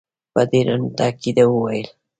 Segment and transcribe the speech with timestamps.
[0.33, 1.87] په ډېر تاءکید وویل.